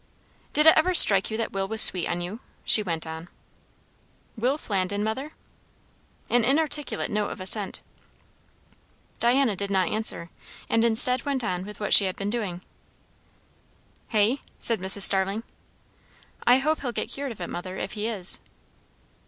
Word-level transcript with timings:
"Did 0.53 0.65
it 0.65 0.73
ever 0.75 0.95
strike 0.95 1.29
you 1.29 1.37
that 1.37 1.51
Will 1.51 1.67
was 1.67 1.79
sweet 1.79 2.07
on 2.07 2.21
you?" 2.21 2.39
she 2.63 2.81
went 2.81 3.05
on. 3.05 3.29
"Will 4.35 4.57
Flandin, 4.57 5.03
mother?" 5.03 5.33
An 6.27 6.43
inarticulate 6.43 7.11
note 7.11 7.29
of 7.29 7.39
assent. 7.39 7.81
Diana 9.19 9.55
did 9.55 9.69
not 9.69 9.89
answer, 9.89 10.31
and 10.67 10.83
instead 10.83 11.23
went 11.23 11.43
on 11.43 11.65
with 11.67 11.79
what 11.79 11.93
she 11.93 12.05
had 12.05 12.15
been 12.15 12.31
doing. 12.31 12.61
"Hey?" 14.07 14.39
said 14.57 14.79
Mrs. 14.79 15.01
Starling. 15.01 15.43
"I 16.47 16.57
hope 16.57 16.79
he'll 16.81 16.91
get 16.91 17.11
cured 17.11 17.31
of 17.31 17.39
it, 17.39 17.51
mother, 17.51 17.77
if 17.77 17.91
he 17.91 18.07
is." 18.07 18.39